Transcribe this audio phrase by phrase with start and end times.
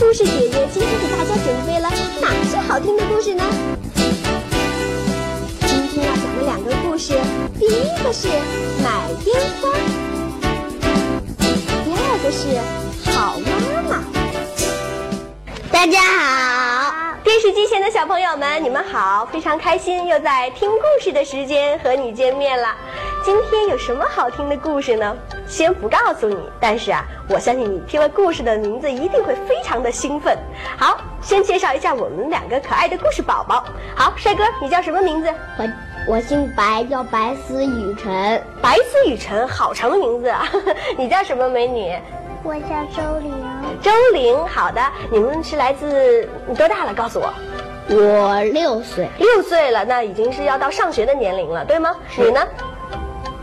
[0.00, 1.90] 故事姐姐今天给大家准备了
[2.22, 3.44] 哪些好听的故事呢？
[5.60, 7.12] 今天要讲的两个故事，
[7.58, 8.28] 第一个是
[8.82, 9.68] 买烟花，
[11.84, 12.58] 第二个是
[13.10, 14.02] 好妈妈。
[15.70, 19.28] 大家好，电视机前的小朋友们，你们好！
[19.30, 22.74] 非常开心又在听故事的时间和你见面了。
[23.22, 25.14] 今天有什么好听的故事呢？
[25.50, 30.38] 先不告诉你，但是啊，我相信你听了故事的名字一定会非常的兴奋。
[30.78, 33.64] 好，先介绍一下我们两个可爱的故事宝宝。
[33.96, 35.28] 好，帅哥，你叫什么名字？
[35.58, 35.68] 我
[36.14, 38.40] 我姓白，叫白思雨辰。
[38.62, 40.48] 白思雨辰，好长的名字啊！
[40.96, 41.92] 你叫什么美女？
[42.44, 43.34] 我叫周玲。
[43.82, 44.80] 周玲，好的。
[45.10, 46.94] 你们是来自你多大了？
[46.94, 47.34] 告诉我。
[47.88, 49.08] 我六岁。
[49.18, 51.92] 六岁了，那已经是要到上学的年龄了，对吗？
[52.16, 52.40] 你呢？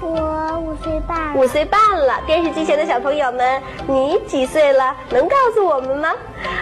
[0.08, 2.22] 我五岁半，五岁半了。
[2.26, 4.96] 电视机前的小朋友们，你几岁了？
[5.10, 6.10] 能告诉我们吗？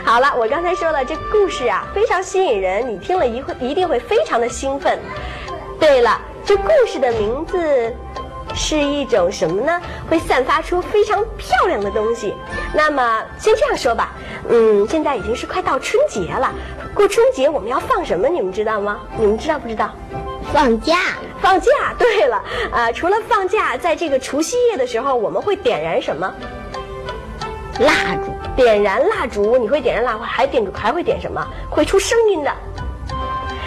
[0.04, 5.00] 好了，我刚才说了，这故事啊非常吸引人，你听了一会一定会非常的兴奋。
[5.80, 7.94] 对了，这故事的名字
[8.56, 9.82] 是一种什么呢？
[10.10, 12.34] 会散发出非常漂亮的东西。
[12.74, 14.14] 那么先这样说吧，
[14.50, 16.52] 嗯，现在已经是快到春节了，
[16.94, 18.28] 过春节我们要放什么？
[18.28, 19.02] 你们知道吗？
[19.18, 19.92] 你们知道不知道？
[20.56, 21.70] 放假，放假。
[22.00, 26.34] 对了，啊，除了放假，在这个除夕夜的时候，我们会点燃什么？
[27.82, 28.32] 蜡烛。
[28.56, 31.46] 点燃蜡烛，你会点燃蜡烛，还点还会点什么？
[31.70, 32.50] 会出声音的。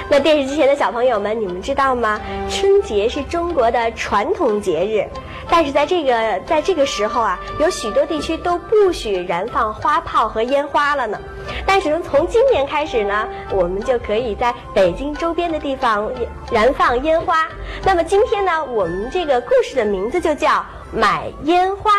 [0.09, 2.19] 那电视机前的小朋友们，你们知道吗？
[2.49, 5.07] 春节是中国的传统节日，
[5.51, 11.21] 但是在这个在这个时候啊，有许多地区都不许燃放花炮和烟花了呢。
[11.67, 16.11] 但是从今年开始呢，我们就可以在北京周边的地方
[16.51, 17.47] 燃放烟花。
[17.85, 21.93] 那么今天呢，我们这个故事的名字就叫买烟花。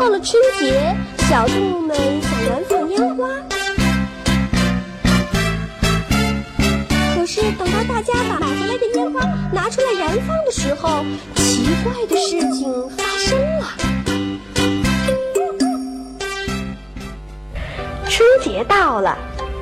[0.00, 0.96] 到了春节，
[1.28, 3.28] 小动物们想燃放烟花，
[7.14, 9.20] 可是等到大家把买回来的烟花
[9.52, 11.04] 拿出来燃放的时候，
[11.36, 12.90] 奇怪的事情
[18.64, 19.16] 到了，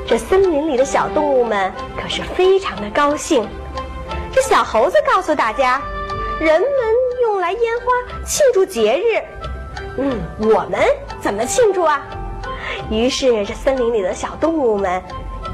[0.07, 3.49] 这森林里的小动物们可是非常的高兴。
[4.33, 5.81] 这小猴子告诉大家，
[6.41, 6.71] 人们
[7.23, 9.23] 用来烟花庆祝节日。
[9.99, 10.81] 嗯，我们
[11.21, 12.01] 怎么庆祝啊？
[12.91, 15.03] 于是这森林里的小动物们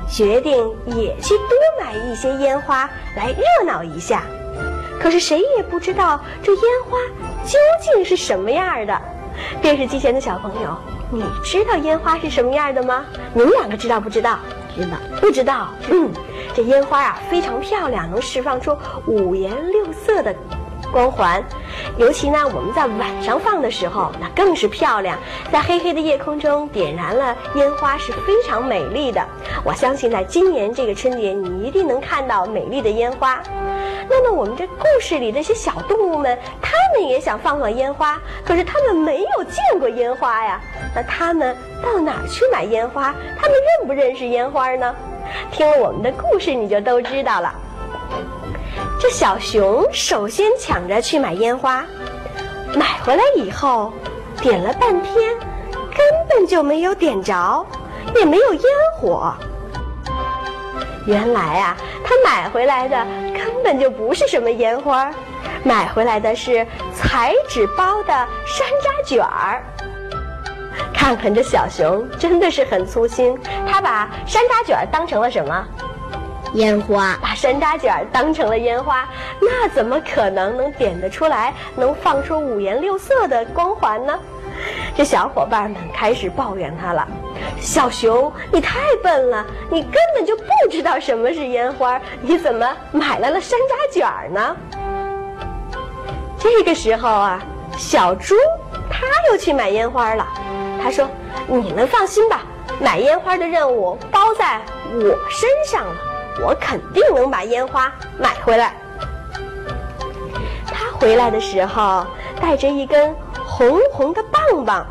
[0.08, 0.54] 决定
[0.86, 1.48] 也去多
[1.80, 4.22] 买一些烟花来热闹一下。
[5.00, 6.98] 可是谁也不知道这烟花
[7.44, 9.00] 究竟是什么样的。
[9.60, 10.76] 电视机前的小朋友，
[11.10, 13.04] 你知道烟花是什么样的吗？
[13.32, 14.38] 你们两个知道不知道？
[14.74, 14.96] 知道。
[15.20, 15.68] 不知道。
[15.90, 16.10] 嗯，
[16.54, 20.34] 这烟花啊非常漂亮，能释放出五颜六色的。
[20.92, 21.42] 光环，
[21.98, 25.18] 尤其呢，我们在晚上放的时候，那更是漂亮。
[25.52, 29.22] 在黑黑的夜空中点燃了烟花，是非常美丽的。
[29.64, 33.42] 我相信，在今年这个春节，你一定能看到美丽的烟花。
[34.08, 40.60] 那么，我们这故事里这些小动物们，他们也想放放烟花，可是他们没有见过烟花呀。
[40.94, 43.14] 那他们到哪儿去买烟花？
[43.38, 44.94] 他们认不认识烟花呢？
[45.50, 47.52] 听了我们的故事，你就都知道了。
[48.98, 51.84] 这小熊首先抢着去买烟花，
[52.74, 53.92] 买回来以后，
[54.40, 55.14] 点了半天，
[55.70, 57.64] 根本就没有点着，
[58.14, 58.62] 也没有烟
[58.98, 59.34] 火。
[61.06, 62.96] 原来啊，他买回来的
[63.34, 65.12] 根本就不是什么烟花，
[65.62, 68.12] 买回来的是彩纸包的
[68.46, 69.62] 山楂卷儿。
[70.92, 75.64] 看看这小熊真的是很粗心，他把山楂卷当成了什么？
[76.56, 79.06] 烟花把山楂卷当成了烟花，
[79.40, 84.18] 那怎么可能能点得出来，能放出五颜六色的光环呢？
[84.96, 87.06] 这小伙伴们开始抱怨他了
[87.60, 94.56] ：“小熊，你太笨了，你根本就不知道什么是烟花，你怎么买来了山楂卷呢？”
[96.40, 97.42] 这个时候啊，
[97.76, 98.34] 小猪
[98.90, 100.26] 他又去买烟花了。
[100.82, 101.06] 他说
[101.46, 102.40] ：“你们放心吧，
[102.80, 104.58] 买烟花的任务包在
[104.94, 105.94] 我身上了。”
[106.42, 108.74] 我肯定能把烟花买回来。
[110.66, 112.06] 他回来的时候
[112.40, 113.14] 带着一根
[113.46, 114.86] 红红的棒棒，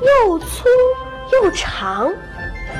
[0.00, 0.68] 又粗
[1.32, 2.12] 又长，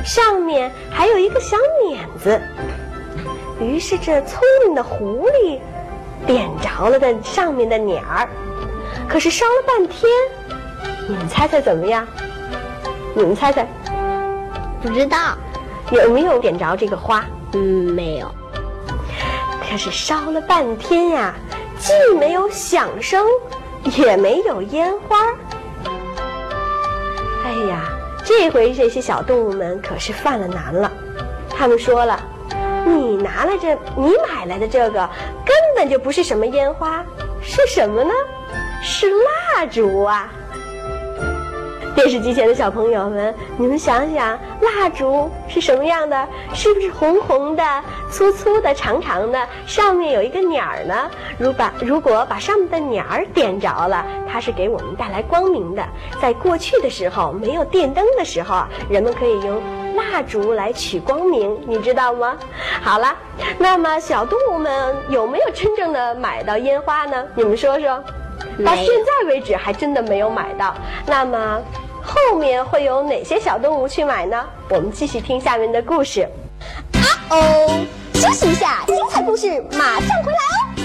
[0.04, 2.40] 上面还有一个小碾子。
[3.60, 5.60] 于是这聪明的狐狸
[6.26, 8.28] 点着了的上面的捻儿，
[9.08, 10.10] 可是烧了半天，
[11.08, 12.06] 你们猜猜怎么样？
[13.14, 13.66] 你们猜猜？
[14.82, 15.38] 不知道
[15.92, 17.24] 有没有点着这个花？
[17.54, 18.30] 嗯，没有。
[19.62, 21.34] 可是烧了半天呀，
[21.78, 23.24] 既没有响声，
[23.96, 25.16] 也没有烟花。
[27.44, 27.88] 哎呀，
[28.24, 30.90] 这回这些小动物们可是犯了难了。
[31.50, 32.20] 他们说了
[32.84, 35.08] ：“你拿来这，你买来的这个
[35.44, 37.04] 根本就不是什么烟花，
[37.42, 38.10] 是什么呢？
[38.82, 40.32] 是蜡烛啊！”
[41.94, 46.28] 电视机前的小朋友们，你们想想，蜡烛是什么样的？
[46.52, 47.62] 是不是红红的、
[48.10, 51.08] 粗粗的、长长的，上面有一个鸟儿呢？
[51.38, 55.84] 如把如果把上面的鸟儿点着了，它是给我们带来光明的。
[56.20, 59.62] 在过去的时候，没有电灯的时候啊，人们可以用
[59.94, 62.36] 蜡烛来取光明，你知道吗？
[62.82, 63.14] 好了，
[63.56, 67.24] 那么小动物们有没有真正的买到烟花呢？
[67.36, 68.02] 你们说说。
[68.64, 70.74] 到现在为止，还真的没有买到。
[71.06, 71.62] 那么。
[72.04, 74.44] 后面会有哪些小动物去买呢？
[74.68, 76.28] 我们继续听下面的故事。
[76.92, 77.80] 啊哦，
[78.12, 80.84] 休息一下，精彩故事马上回来哦。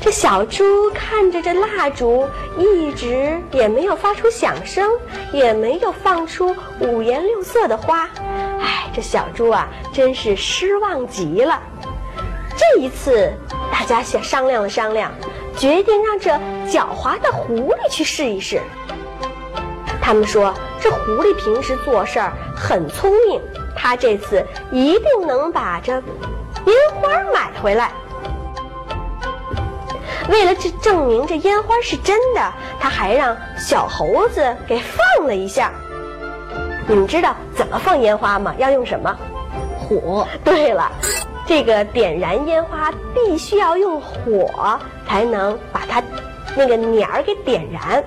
[0.00, 4.88] 这小猪看着这蜡烛，一直也没有发出响声，
[5.32, 8.08] 也没有放出五颜六色的花。
[8.60, 11.60] 哎，这小猪啊，真是失望极了。
[12.56, 13.32] 这一次，
[13.70, 15.12] 大家想商量了商量。
[15.56, 16.30] 决定让这
[16.70, 18.60] 狡猾的狐狸去试一试。
[20.00, 23.40] 他们说，这狐狸平时做事儿很聪明，
[23.74, 27.90] 他这次一定能把这烟花买回来。
[30.28, 35.72] 为了这证明这烟花是真的，他还让小猴子给放了一下。
[36.88, 38.54] 你们知道怎么放烟花吗？
[38.58, 39.16] 要用什么？
[39.78, 40.26] 火。
[40.44, 40.90] 对了。
[41.48, 46.02] 这个点燃烟花必须要用火才能把它
[46.56, 48.02] 那个捻儿给点燃，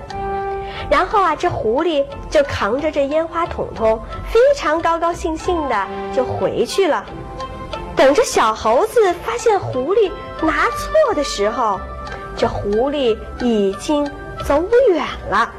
[0.90, 7.04] 然后啊，这狐狸就扛着这烟花筒筒，非常高高兴兴的就回去了。
[7.96, 10.10] 等着小猴子发现狐狸
[10.42, 11.80] 拿错的时候，
[12.36, 14.04] 这狐狸已经
[14.44, 15.50] 走远了。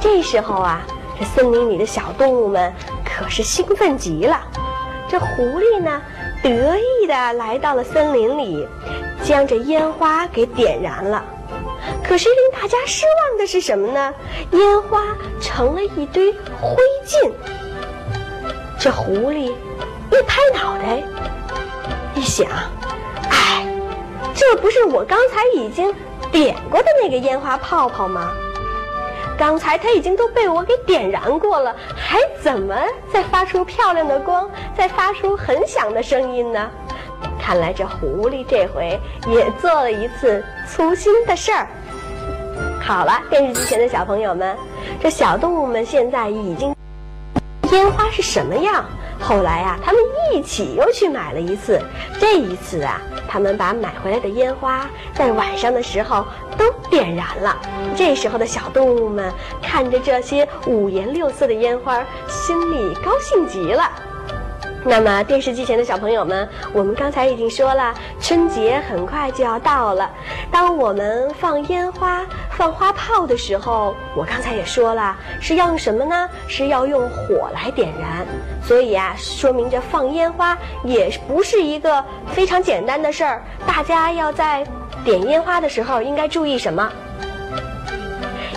[0.00, 0.82] 这时候啊，
[1.18, 2.72] 这森林里的小动物们
[3.04, 4.40] 可是兴奋极了。
[5.08, 6.02] 这狐狸呢，
[6.42, 8.66] 得意的来到了森林里，
[9.22, 11.24] 将这烟花给点燃了。
[12.02, 14.14] 可是令大家失望的是什么呢？
[14.50, 17.30] 烟花成了一堆灰烬。
[18.78, 19.52] 这狐狸
[20.10, 21.02] 一拍脑袋，
[22.14, 22.48] 一想，
[23.30, 23.66] 哎，
[24.34, 25.94] 这不是我刚才已经
[26.32, 28.32] 点过的那个烟花泡泡吗？
[29.38, 32.76] 刚才它已经都被我给点燃过了，还怎么
[33.12, 36.70] 再发出漂亮的光，再发出很响的声音呢？
[37.40, 41.66] 看来这狐狸这回也做了一次粗心的事儿。
[42.80, 44.56] 好了，电视机前的小朋友们，
[45.00, 46.74] 这小动物们现在已经
[47.72, 48.84] 烟花是什么样？
[49.20, 50.00] 后来呀，他们
[50.32, 51.80] 一起又去买了一次。
[52.20, 56.24] 这一次啊，他们把买回来的烟花在晚上的时候。
[56.58, 57.58] 都点燃了。
[57.96, 59.32] 这时候的小动物们
[59.62, 63.90] 看着这些五颜六色的烟花，心里高兴极了。
[64.84, 70.10] 那么电视机前的小朋友们，我们刚才已经说了，春节很快就要到了。
[70.50, 76.28] 当我们放烟花、放花炮的时候，我刚才也说了，是要用什么呢？
[76.48, 78.26] 是要用火来点燃。
[78.62, 83.42] 所以啊，说明这放烟花也不是一个非常简单的事儿。
[83.66, 84.66] 大家要在。
[85.04, 86.92] 点烟花的时候应该注意什么？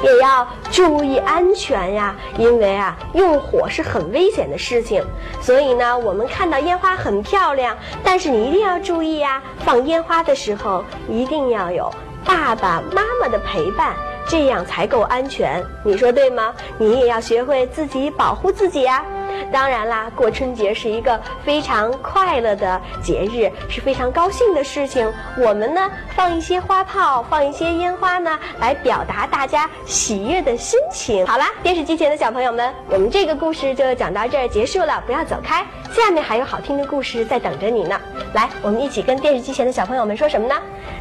[0.04, 5.04] 也要注意安全呀，因为啊，用火是很危险的事情。
[5.42, 11.92] 所以呢，我们看到烟花很漂亮，但是你一定要注意呀，放烟花的时候一定要有
[12.26, 13.96] 爸爸妈妈的陪伴，
[14.28, 15.64] 这样才够安全。
[15.84, 16.54] 你说对吗？
[16.78, 19.04] 你也要学会自己保护自己呀。
[19.52, 25.12] 当然啦，过春节是一个非常快乐的节日，是非常高兴的事情。
[25.38, 31.26] 我们呢，放一些花炮，放一些烟花呢，来表达大家喜悦的心情。
[31.28, 38.00] 好啦，电视机前的小朋友们，我们这个故事就讲到这儿结束了，不要走开，下面还有好听的故事在等着你呢。
[38.34, 40.56] 来，我们一起跟电视机前的小朋友们说什么呢？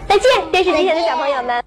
[0.06, 1.63] 再见，电视机前的小朋友们。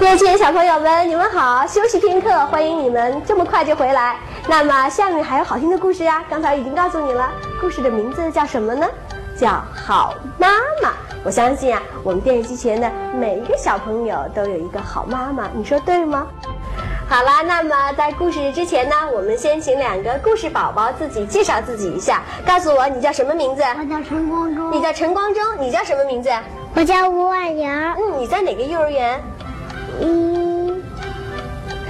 [0.00, 1.66] 电视前小朋友们，你们好！
[1.66, 4.16] 休息片刻，欢迎你们这么快就回来。
[4.48, 7.30] 那么下面还有好听的故事啊，刚才已经告诉你了。
[7.60, 8.86] 故事的名字叫什么呢？
[9.38, 10.48] 叫《好妈
[10.82, 10.88] 妈》。
[11.22, 16.26] 我相信啊，我们电视机前的每一个小朋友都有一个好妈妈，你说对吗？
[17.06, 23.62] 好啦，那么在故事之前呢，我们先请两个故事宝宝自己介绍自己一下，告诉我你叫什么名字？
[23.78, 24.72] 我叫陈光中。
[24.72, 26.30] 你叫陈光中，你叫什么名字？
[26.74, 27.70] 我叫吴婉莹。
[27.70, 29.22] 嗯，你在哪个幼儿园？
[30.00, 30.82] 嗯，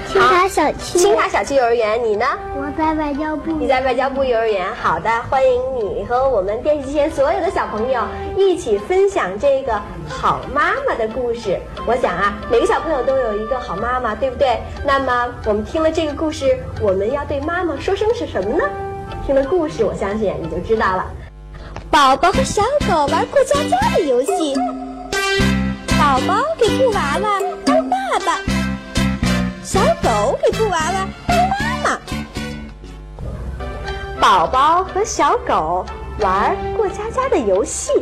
[0.08, 0.98] 青塔小区。
[0.98, 2.26] 青塔小区幼儿园，你呢？
[2.56, 3.52] 我在外交部。
[3.52, 4.66] 你在外交部幼儿园。
[4.74, 8.02] 好的，欢迎你和我们电视机前所有的小朋友
[8.36, 11.58] 一起分享这个好妈妈的故事。
[11.86, 14.58] 我想啊，每个小朋友都有一个好妈妈，对不对？
[14.84, 18.64] 那么我们听了这个故事，我们要对妈妈说声是什么呢？
[19.24, 21.06] 听了故事，我相信你就知道了。
[21.90, 24.56] 宝宝和小狗玩过家家的游戏。
[25.98, 27.49] 宝宝给布娃娃当
[28.10, 28.40] 爸爸，
[29.62, 32.00] 小狗给布娃娃当妈妈。
[34.20, 35.86] 宝宝和小狗
[36.18, 37.92] 玩过家家的游戏。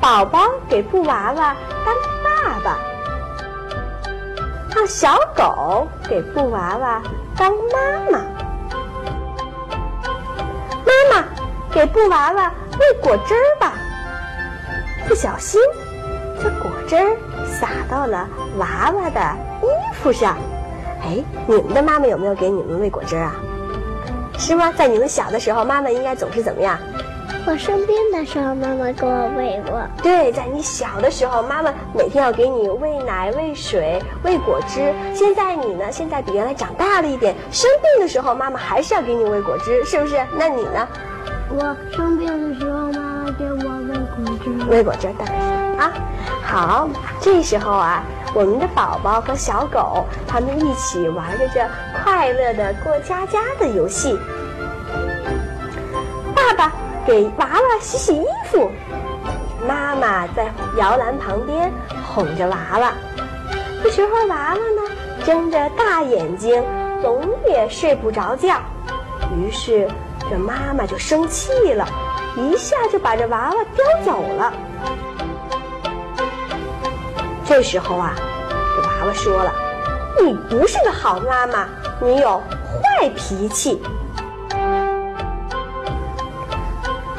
[0.00, 2.78] 宝宝给布娃娃当爸爸，
[4.72, 7.02] 让小狗给布娃娃
[7.36, 8.24] 当妈妈。
[10.86, 11.24] 妈妈
[11.72, 13.72] 给布娃娃喂果汁儿吧，
[15.08, 15.60] 不小心。
[16.42, 19.20] 这果汁儿洒到了娃娃的
[19.62, 20.36] 衣服上，
[21.02, 23.34] 哎，你们的妈妈有没有给你们喂果汁啊？
[24.38, 24.72] 是吗？
[24.76, 26.78] 在你们小的时候，妈妈应该总是怎么样？
[27.46, 29.80] 我生病的时候，妈妈给我喂过。
[30.02, 34.92] 对，在你小的时候，妈妈每天要给你喂奶、喂水、喂果汁。
[35.14, 35.84] 现在你呢？
[35.92, 40.16] 现在比原来长大了一点，生病的时候，妈妈还是要给你喂果汁，是不是？
[40.38, 40.88] 那你呢？
[41.50, 43.03] 我生病的时候，妈
[44.18, 45.08] 妈给我喂果汁。
[45.08, 45.92] 喂果汁，当然是啊。
[46.42, 46.88] 好，
[47.20, 48.02] 这时候啊，
[48.34, 51.66] 我们的宝宝和小狗他们一起玩着这
[52.02, 54.18] 快乐的过家家的游戏。
[56.34, 56.72] 爸爸
[57.06, 58.70] 给娃娃洗洗衣服，
[59.66, 61.72] 妈妈在摇篮旁边
[62.04, 62.92] 哄着娃娃。
[63.82, 64.82] 这时候娃娃呢，
[65.24, 66.62] 睁着大眼睛，
[67.02, 68.56] 总也睡不着觉。
[69.36, 69.88] 于是
[70.30, 71.86] 这妈妈就生气了，
[72.36, 74.52] 一下就把这娃娃叼走了。
[77.44, 78.14] 这时候啊，
[78.76, 79.52] 这娃娃说了
[80.24, 81.68] ：“你不是个好妈妈，
[82.00, 83.80] 你有坏脾气。”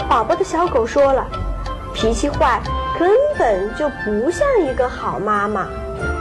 [0.09, 1.25] 宝宝的小狗说了
[1.93, 2.61] ：“脾气坏，
[2.99, 5.67] 根本就不像一个好妈妈。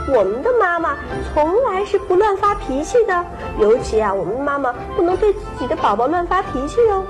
[0.07, 0.95] 我们的妈妈
[1.33, 3.25] 从来是不乱发脾气的，
[3.59, 7.03] 尤其啊，我们妈妈不能对自己的宝宝乱发脾气哦。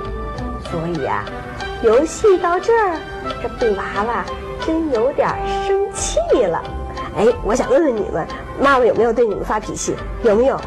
[0.72, 1.24] 所以啊，
[1.84, 2.98] 游戏到这儿，
[3.42, 4.26] 这布娃娃
[4.66, 5.30] 真有点
[5.68, 6.62] 生气了。”
[7.18, 8.28] 哎，我想问问你们，
[8.60, 9.96] 妈妈有没有对你们发脾气？
[10.24, 10.60] 有没有？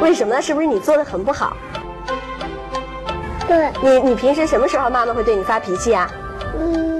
[0.00, 0.40] 为什么呢？
[0.40, 1.56] 是不是你做的很不好？
[3.48, 3.70] 对。
[3.82, 6.08] 你你平时什么时候妈妈会对你发脾气啊？
[6.60, 6.97] 嗯，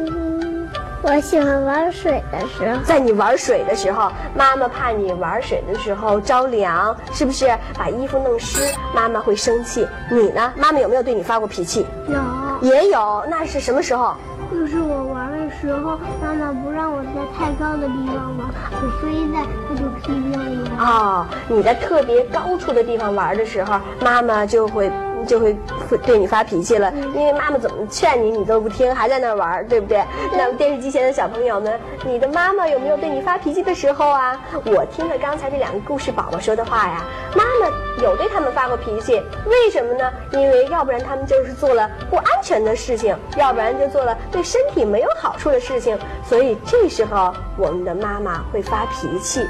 [1.03, 2.81] 我喜欢玩水的时候。
[2.85, 8.61] 在你玩水的时候，妈妈怕你玩水的时候着凉，是不是把衣服弄湿？
[8.95, 9.87] 妈妈会生气。
[10.11, 10.53] 你呢？
[10.57, 11.87] 妈妈有没有对你发过脾气？
[12.09, 12.69] 有。
[12.69, 13.25] 也有。
[13.29, 14.15] 那是什么时候？
[14.51, 20.85] 就是我玩的时候，妈妈不让我在太高的地方玩，我飞在，她就批评我。
[20.85, 24.91] 哦，你在特别高处的地方玩的时候，妈妈就会
[25.27, 25.57] 就会
[25.89, 30.03] 会对你发脾气了，因为妈妈怎么劝你，你都不听，还在那玩，对不对？
[30.33, 34.41] 那么电视机前的小朋友们，你的妈妈有没有对你发脾气的时候啊？
[34.65, 40.11] 我听了刚才这两个故事宝宝说的话呀，妈妈有对他们发过脾气，为什么呢？
[40.33, 49.47] 因为要不然他们就是做了不安全的事情，要不然就做了对身体没有好处的事情，所以这时候我们的妈妈会发脾气。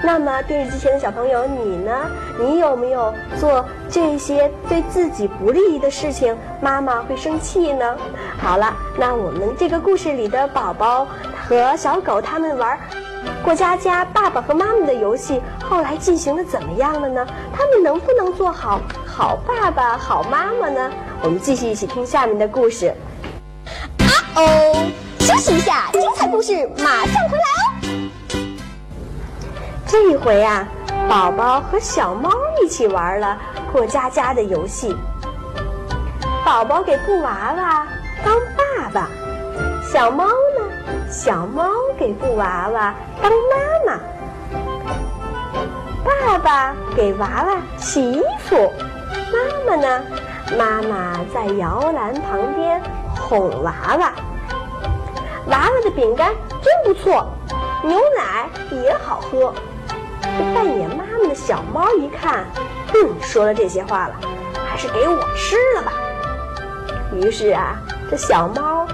[0.00, 1.92] 那么电视机前的小朋友，你呢？
[2.38, 3.64] 你有没有做
[4.00, 7.96] 这些对自己不利的事情，妈妈会生气呢？
[8.40, 11.04] 好了，那我们这个故事里的宝宝
[11.48, 12.78] 和小狗他们玩
[13.42, 17.26] 过家家爸爸和妈妈的游戏，后来进行的怎么样了呢？
[17.52, 20.92] 他们能不能做好好爸爸、好妈妈呢？
[21.20, 22.94] 我们继续一起听下面的故事。
[23.98, 24.86] 啊哦，
[25.18, 27.66] 休息一下，精彩故事马上回来哦。
[29.88, 30.68] 这一回啊，
[31.08, 32.30] 宝宝和小猫
[32.62, 33.36] 一起玩了
[33.72, 34.96] 过家家的游戏。
[36.44, 37.86] 宝宝给布娃娃
[38.24, 39.08] 当爸爸，
[39.84, 40.64] 小猫呢？
[41.10, 44.00] 小猫给布娃娃当妈妈。
[46.04, 48.72] 爸爸给娃娃洗衣服，
[49.32, 50.04] 妈妈呢？
[50.56, 52.80] 妈妈在摇篮旁边
[53.14, 54.12] 哄娃娃。
[55.48, 56.32] 娃娃的饼干
[56.62, 57.26] 真不错，
[57.82, 59.52] 牛奶也好喝。
[60.54, 62.44] 扮演妈妈的小猫一看，
[62.94, 64.14] 嗯，说了这些话了，
[64.66, 65.92] 还是给我吃了吧。
[67.14, 67.76] 于是啊，
[68.10, 68.86] 这小猫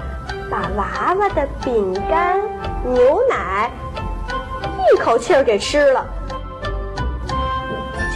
[0.49, 2.39] 把娃娃的饼干、
[2.85, 3.71] 牛奶
[4.93, 6.05] 一口气儿给吃了。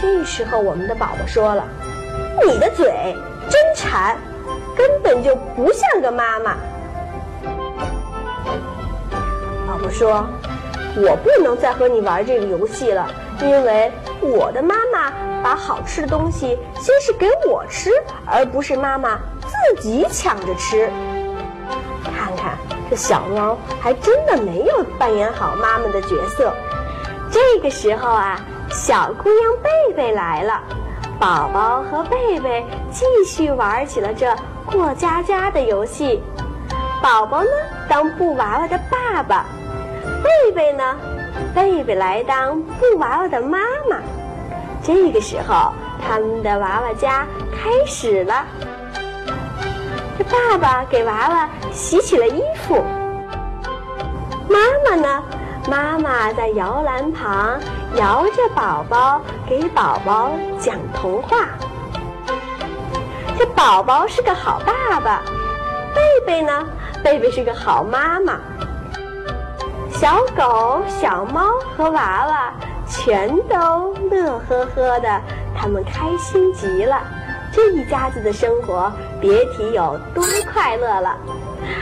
[0.00, 1.62] 这时候，我们的宝宝说了
[2.46, 3.14] ：“你的嘴
[3.50, 4.16] 真馋，
[4.76, 6.56] 根本就不像个妈妈。”
[9.66, 10.26] 宝宝说
[11.02, 13.08] ：“我不能再和你玩这个游戏了，
[13.40, 13.90] 因为
[14.20, 17.90] 我的妈妈把好吃的东西先是给我吃，
[18.26, 20.90] 而不是妈妈自己抢着吃。”
[22.04, 22.58] 看看
[22.90, 26.52] 这小猫还真的没有扮演好妈妈的角色。
[27.30, 28.38] 这个时候啊，
[28.70, 30.60] 小姑娘贝贝来了，
[31.18, 34.34] 宝宝和贝贝继续玩起了这
[34.66, 36.22] 过家家的游戏。
[37.00, 37.50] 宝宝呢
[37.88, 39.46] 当布娃娃的爸爸，
[40.22, 40.96] 贝贝呢，
[41.54, 43.98] 贝贝来当布娃娃的妈妈。
[44.82, 45.72] 这个时候，
[46.04, 48.44] 他们的娃娃家开始了。
[50.18, 52.82] 这爸爸给娃娃洗起了衣服，
[54.48, 55.22] 妈妈呢？
[55.68, 57.60] 妈妈在摇篮旁
[57.96, 61.48] 摇着宝宝，给宝宝讲童话。
[63.38, 65.22] 这宝宝是个好爸爸，
[65.94, 66.66] 贝贝呢？
[67.04, 68.40] 贝贝是个好妈妈。
[70.00, 72.54] 小狗、小猫和娃娃
[72.88, 75.20] 全都乐呵呵的，
[75.54, 77.02] 他们开心极了。
[77.52, 78.90] 这一家子的生活，
[79.20, 81.14] 别提有多快乐了。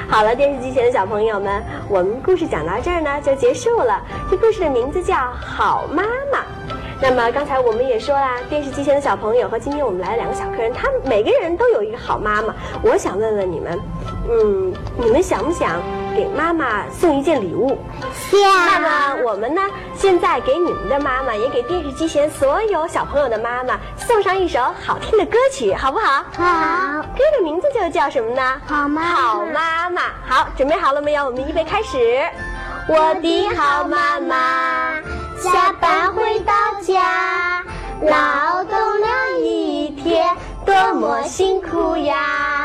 [0.09, 4.03] 好了，电视机前的小朋友们，我们故事讲到这儿呢就结束了。
[4.29, 6.39] 这故事的名字叫《好妈妈》。
[7.01, 12.53] 那么刚才我们也说啦，电视机前的小朋友和今天我们来了两个小客人，他们每个人都有一个好妈妈。
[12.83, 13.79] 我想问问你们，
[14.29, 15.81] 嗯，你们想不想
[16.19, 17.79] 给妈妈送一件礼物？
[18.33, 19.63] 那么我们呢，
[19.95, 26.25] 现在给你们的妈妈，也给电视机前所有小朋友的妈妈送上一首好听的歌曲，好不好？
[26.37, 28.61] 好，歌的名字就叫什么呢？
[28.67, 30.03] 好妈妈好妈妈。
[30.27, 31.25] 好，准备好了没有？
[31.25, 32.21] 我们预备开始。
[32.89, 34.95] 我的好妈妈，
[35.39, 36.53] 下班回到
[36.83, 37.63] 家，
[38.01, 42.58] 劳动了一天，多么辛苦呀！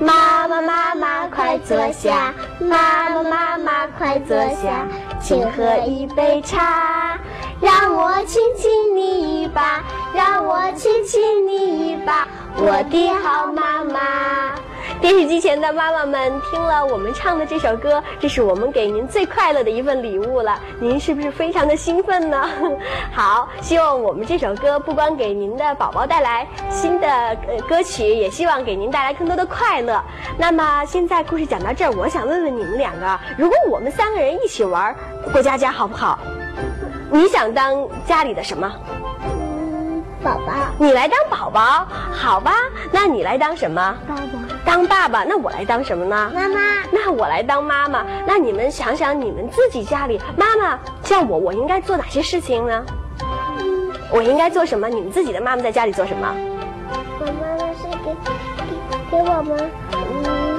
[0.00, 4.86] 妈妈妈妈快坐下，妈妈妈妈快坐下，
[5.20, 7.18] 请喝一杯茶，
[7.60, 9.82] 让我亲亲你一把，
[10.14, 14.58] 让我亲亲你一把，我的好妈妈。
[15.00, 20.58] 电视机前的妈妈们听了我们唱的这首歌，这是我们给您最快乐的一份礼物了。
[20.80, 22.48] 您是不是非常的兴奋呢？
[23.14, 27.36] 好，希望我们这首歌不光给您的宝宝带来新的
[27.68, 30.02] 歌曲，也希望给您带来更多的快乐。
[30.36, 34.94] 那么现在故事讲到这儿，我想问问你们两个，如果我们三个人一起玩
[35.32, 36.18] 过家家，好不好？
[37.10, 38.70] 你想当家里的什么？
[40.28, 42.52] 嗯，宝宝，你来当宝宝，好吧？
[42.92, 43.94] 那你来当什么？
[44.06, 44.22] 爸爸，
[44.64, 46.30] 当爸爸，那我来当什么呢？
[46.34, 46.60] 妈妈，
[46.90, 48.04] 那我来当妈妈。
[48.26, 52.84] 那你们想想，你们自己家里妈妈叫我，我应该做哪些事情呢？
[54.10, 54.88] 我应该做什么？
[54.88, 56.28] 你们自己的妈妈在家里做什么？
[57.20, 58.14] 我妈妈是给
[59.10, 60.56] 给给我们，嗯，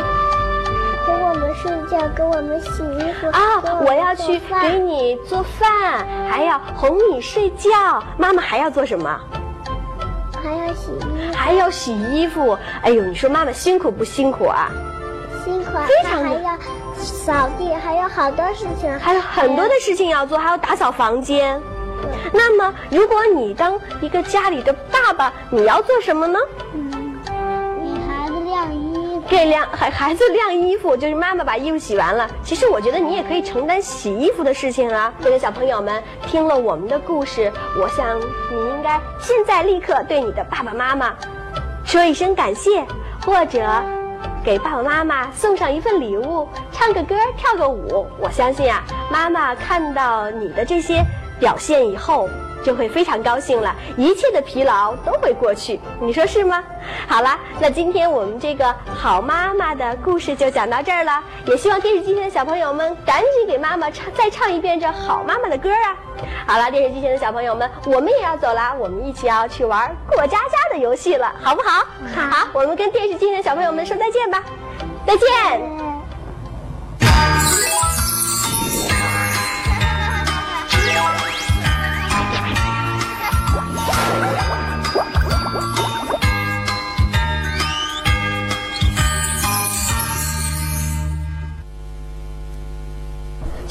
[1.05, 7.69] 给我们睡觉，给我们洗衣服啊给，我要去给你做饭，还要哄你睡觉。
[8.17, 9.19] 妈妈还要做什么？
[10.49, 12.57] 还要洗衣服，还要洗衣服。
[12.81, 14.71] 哎呦，你说妈妈辛苦不辛苦啊？
[15.45, 16.57] 辛苦，非常的还要
[16.97, 21.61] 扫地，还有好多事情，还有很多的事情要做，还要打扫房间。
[22.33, 26.39] 那么，如果你当一个家里的爸爸，你要做什么呢？
[26.73, 26.91] 嗯，
[29.29, 32.27] 给晾孩孩子晾衣服，就是妈妈把衣服洗完了。
[32.43, 35.13] 其实我觉得你也可以承担洗衣服的事情啊。
[35.23, 41.13] 各位小朋友们，听了我们的故事，我想你应该现在立刻对你的爸爸妈妈
[41.85, 42.83] 说一声感谢，
[43.23, 43.61] 或者
[44.43, 48.07] 给爸爸妈妈送上一份礼物，唱个歌，跳个舞。
[48.17, 51.03] 我相信啊，妈妈看到你的这些
[51.39, 52.27] 表现以后。
[52.63, 56.63] 就会非常高兴了，一切的疲劳都会过去，你说是吗？
[57.07, 65.95] 好了，那今天我们这个好妈妈的故事就讲到这儿了，也希望电视机前的小朋友们赶紧给妈妈唱再唱一遍这好妈妈的歌啊！
[66.45, 71.85] 好了，电视机前的小朋友们，我们也要走了，我们一起要去玩过家家的游戏了，好不好？
[72.15, 74.43] 好，我们跟电视机前的小朋友们说再见吧，
[75.05, 75.78] 再见。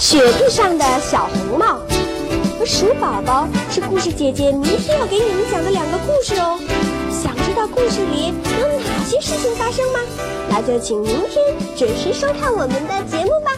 [0.08, 1.82] 雪地上的小红帽
[2.58, 6.58] 和鼠宝宝是故事姐姐明天要给你们讲的两个故事哦。
[7.12, 10.00] 想知道故事里有哪些事情发生吗？
[10.48, 13.52] 那就请明天准时收看我们的节目吧。